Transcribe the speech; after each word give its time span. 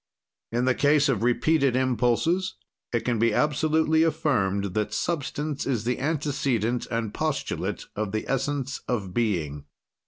"In 0.51 0.65
the 0.65 0.73
case 0.73 1.09
of 1.09 1.21
repeated 1.21 1.75
impulses, 1.75 2.55
it 2.91 3.01
can 3.01 3.19
be 3.19 3.35
absolutely 3.35 4.01
affirmed 4.01 4.73
that 4.73 4.95
substance 4.95 5.67
is 5.67 5.83
the 5.83 5.99
antecedent 5.99 6.87
and 6.89 7.13
postulate 7.13 7.85
of 7.95 8.11
the 8.11 8.27
essence 8.27 8.81
of 8.87 9.13
being. 9.13 9.65